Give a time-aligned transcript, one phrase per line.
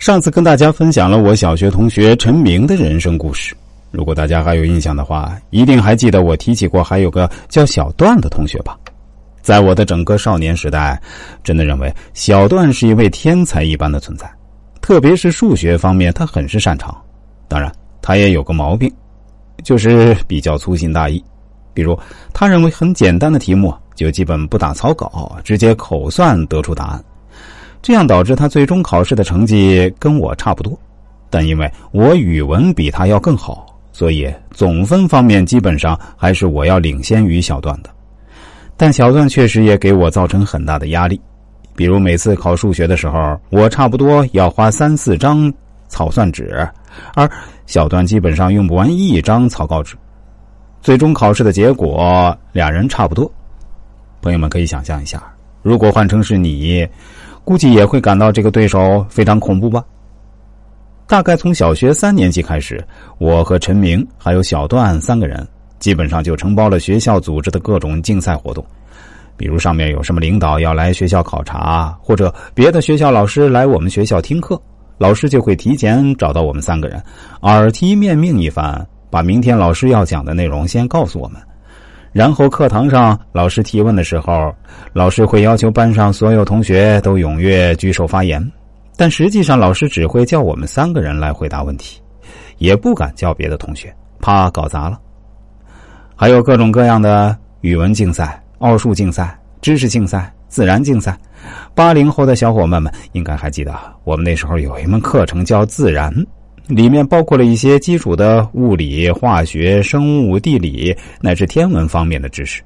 [0.00, 3.54] 上次跟大家分享了我小学同学陈明的人生故事，
[3.90, 8.74] 如果大家还有印象的话，一定还记得我提起过还有个叫小段的同学吧？
[9.42, 10.98] 在我的整个少年时代，
[11.44, 14.26] 真的认为小段是一位天才一般的存在，
[14.80, 16.96] 特别是数学方面，他很是擅长。
[17.46, 17.70] 当然，
[18.00, 18.90] 他也有个毛病，
[19.62, 21.22] 就是比较粗心大意。
[21.74, 21.94] 比如，
[22.32, 27.04] 他认为很简单的题目就基本不打草稿，直接口算得出答案。
[27.82, 30.78] 这样导致他最终考试的成绩跟我差不多，
[31.30, 37.88] 但因为我语文比他要更好，所以总分方面基本上还是我要领先于小段的。
[38.76, 41.18] 但小段确实也给我造成很大的压力，
[41.74, 45.50] 比如每次考数学的时候，我差不多要花三四张
[45.88, 46.68] 草算纸，
[47.14, 47.28] 而
[47.64, 49.96] 小段基本上用不完一张草稿纸。
[50.82, 53.30] 最终考试的结果，俩人差不多。
[54.20, 55.22] 朋友们可以想象一下，
[55.62, 56.86] 如果换成是你。
[57.44, 59.84] 估计也会感到这个对手非常恐怖吧。
[61.06, 62.82] 大概从小学三年级开始，
[63.18, 65.44] 我和陈明还有小段三个人，
[65.80, 68.64] 基本上就承包了学校组织的各种竞赛活动。
[69.36, 74.60] 比如上面有什么领导要来学校考察，或者别的学校老师来我们学校听课，
[74.98, 77.02] 老师就会提前找到我们三个人，
[77.40, 81.40] 耳提面命一番，把明天老师要讲的内容先告诉我们。
[82.12, 84.52] 然后课堂上，老师提问的时候，
[84.92, 88.44] 老师会要求班上所有同学都踊跃举手发言，
[88.96, 92.02] 但实际上老师只会叫我们三个人来回答问题，
[92.58, 94.98] 也不敢叫别的同学，怕搞砸了。
[96.16, 101.16] 还有各种各样的语文竞赛、奥数竞赛、知识竞赛、自然竞赛。
[101.74, 103.72] 八零后的小伙伴们应该还记得，
[104.02, 106.12] 我们那时候有一门课程叫自然。
[106.70, 112.62] 里面包括了一些基础的物理、化学、生物、地理乃至天文方面的知识。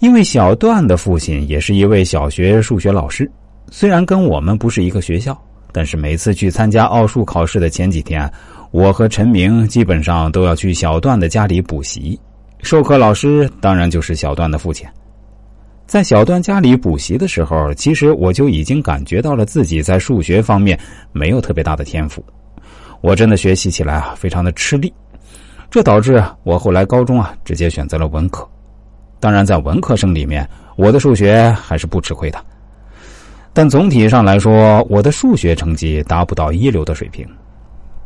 [0.00, 3.30] 因为小段的父亲也是一位小学数学老师，
[3.70, 5.36] 虽然跟我们不是一个学校，
[5.72, 8.30] 但是每次去参加奥数考试的前几天，
[8.70, 12.18] 我和陈明基本上都要去小段的家里补习。
[12.62, 14.86] 授课老师当然就是小段的父亲。
[15.86, 20.78] 在小段家里补习的时候，其实我就已经感觉到了自己在数学方面
[21.12, 22.22] 没有特别大的天赋。
[23.06, 24.92] 我真的学习起来啊，非常的吃力，
[25.70, 28.44] 这导致我后来高中啊直接选择了文科。
[29.20, 30.44] 当然，在文科生里面，
[30.74, 32.44] 我的数学还是不吃亏的。
[33.52, 37.24] 但总体上来说，我的数学成绩达不到一流的水平。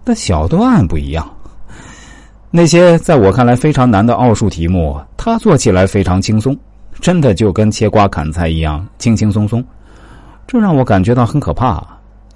[0.05, 1.27] 但小段不一样，
[2.51, 6.55] 那些在我看来非常难的奥数题目，他做起来非常轻松，
[7.01, 9.65] 真的就跟切瓜砍菜一样轻轻松松，
[10.47, 11.83] 这让我感觉到很可怕。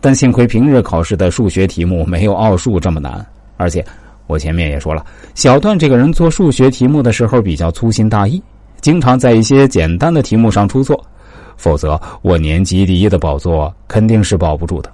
[0.04, 3.24] 但幸亏平日考试的数学题目没有奥数这么难，
[3.56, 3.82] 而且
[4.26, 5.02] 我前面也说了，
[5.34, 8.42] 小段这个人做数学题目的时候比较粗心大意，
[8.82, 11.02] 经常在一些简单的题目上出错，
[11.56, 14.93] 否则我年级第一的宝座肯定是保不住的。